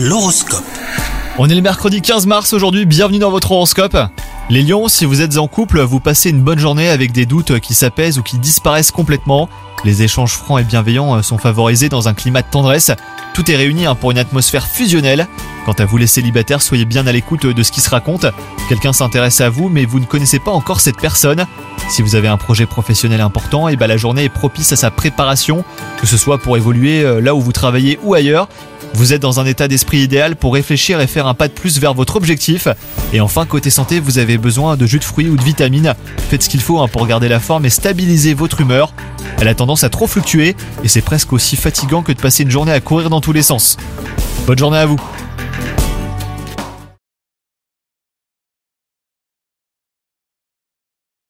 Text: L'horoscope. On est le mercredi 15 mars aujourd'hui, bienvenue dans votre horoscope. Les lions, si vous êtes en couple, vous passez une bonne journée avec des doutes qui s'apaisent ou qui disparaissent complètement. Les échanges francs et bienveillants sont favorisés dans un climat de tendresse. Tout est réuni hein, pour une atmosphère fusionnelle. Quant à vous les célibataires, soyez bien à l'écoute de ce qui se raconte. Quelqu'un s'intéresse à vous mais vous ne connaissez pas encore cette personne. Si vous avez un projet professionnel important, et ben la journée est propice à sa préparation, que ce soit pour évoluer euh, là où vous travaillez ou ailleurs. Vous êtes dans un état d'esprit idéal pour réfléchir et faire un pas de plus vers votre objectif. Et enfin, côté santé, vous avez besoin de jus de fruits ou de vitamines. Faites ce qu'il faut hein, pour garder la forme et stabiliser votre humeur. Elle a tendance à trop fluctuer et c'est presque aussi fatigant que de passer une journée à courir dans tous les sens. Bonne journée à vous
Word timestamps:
L'horoscope. 0.00 0.62
On 1.38 1.48
est 1.48 1.56
le 1.56 1.60
mercredi 1.60 2.00
15 2.00 2.26
mars 2.26 2.52
aujourd'hui, 2.52 2.86
bienvenue 2.86 3.18
dans 3.18 3.32
votre 3.32 3.50
horoscope. 3.50 3.96
Les 4.48 4.62
lions, 4.62 4.86
si 4.86 5.04
vous 5.04 5.22
êtes 5.22 5.38
en 5.38 5.48
couple, 5.48 5.80
vous 5.80 5.98
passez 5.98 6.30
une 6.30 6.40
bonne 6.40 6.60
journée 6.60 6.88
avec 6.88 7.10
des 7.10 7.26
doutes 7.26 7.58
qui 7.58 7.74
s'apaisent 7.74 8.16
ou 8.16 8.22
qui 8.22 8.38
disparaissent 8.38 8.92
complètement. 8.92 9.48
Les 9.84 10.04
échanges 10.04 10.34
francs 10.34 10.60
et 10.60 10.62
bienveillants 10.62 11.20
sont 11.24 11.36
favorisés 11.36 11.88
dans 11.88 12.06
un 12.06 12.14
climat 12.14 12.42
de 12.42 12.46
tendresse. 12.48 12.92
Tout 13.34 13.50
est 13.50 13.56
réuni 13.56 13.86
hein, 13.86 13.96
pour 13.96 14.12
une 14.12 14.18
atmosphère 14.18 14.68
fusionnelle. 14.68 15.26
Quant 15.64 15.72
à 15.72 15.84
vous 15.84 15.96
les 15.96 16.06
célibataires, 16.06 16.62
soyez 16.62 16.84
bien 16.84 17.04
à 17.08 17.12
l'écoute 17.12 17.46
de 17.46 17.62
ce 17.64 17.72
qui 17.72 17.80
se 17.80 17.90
raconte. 17.90 18.26
Quelqu'un 18.68 18.92
s'intéresse 18.92 19.40
à 19.40 19.50
vous 19.50 19.68
mais 19.68 19.84
vous 19.84 19.98
ne 19.98 20.06
connaissez 20.06 20.38
pas 20.38 20.52
encore 20.52 20.80
cette 20.80 21.00
personne. 21.00 21.44
Si 21.90 22.02
vous 22.02 22.14
avez 22.14 22.28
un 22.28 22.36
projet 22.36 22.66
professionnel 22.66 23.20
important, 23.20 23.66
et 23.68 23.76
ben 23.76 23.86
la 23.88 23.96
journée 23.96 24.24
est 24.24 24.28
propice 24.28 24.72
à 24.72 24.76
sa 24.76 24.90
préparation, 24.90 25.64
que 26.00 26.06
ce 26.06 26.16
soit 26.16 26.38
pour 26.38 26.56
évoluer 26.56 27.02
euh, 27.02 27.20
là 27.20 27.34
où 27.34 27.40
vous 27.40 27.52
travaillez 27.52 27.98
ou 28.02 28.14
ailleurs. 28.14 28.46
Vous 28.94 29.12
êtes 29.12 29.22
dans 29.22 29.40
un 29.40 29.46
état 29.46 29.68
d'esprit 29.68 29.98
idéal 29.98 30.36
pour 30.36 30.54
réfléchir 30.54 31.00
et 31.00 31.06
faire 31.06 31.26
un 31.26 31.34
pas 31.34 31.48
de 31.48 31.52
plus 31.52 31.78
vers 31.78 31.94
votre 31.94 32.16
objectif. 32.16 32.68
Et 33.12 33.20
enfin, 33.20 33.46
côté 33.46 33.70
santé, 33.70 34.00
vous 34.00 34.18
avez 34.18 34.38
besoin 34.38 34.76
de 34.76 34.86
jus 34.86 34.98
de 34.98 35.04
fruits 35.04 35.28
ou 35.28 35.36
de 35.36 35.42
vitamines. 35.42 35.94
Faites 36.30 36.42
ce 36.42 36.48
qu'il 36.48 36.60
faut 36.60 36.80
hein, 36.80 36.88
pour 36.88 37.06
garder 37.06 37.28
la 37.28 37.40
forme 37.40 37.64
et 37.64 37.70
stabiliser 37.70 38.34
votre 38.34 38.60
humeur. 38.60 38.92
Elle 39.40 39.48
a 39.48 39.54
tendance 39.54 39.84
à 39.84 39.88
trop 39.88 40.06
fluctuer 40.06 40.56
et 40.82 40.88
c'est 40.88 41.02
presque 41.02 41.32
aussi 41.32 41.56
fatigant 41.56 42.02
que 42.02 42.12
de 42.12 42.20
passer 42.20 42.42
une 42.42 42.50
journée 42.50 42.72
à 42.72 42.80
courir 42.80 43.10
dans 43.10 43.20
tous 43.20 43.32
les 43.32 43.42
sens. 43.42 43.76
Bonne 44.46 44.58
journée 44.58 44.78
à 44.78 44.86
vous 44.86 44.98